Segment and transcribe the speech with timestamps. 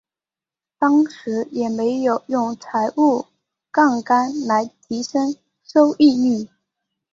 [0.79, 3.27] 当然也没有用财务
[3.69, 6.49] 杠杆来提升收益率。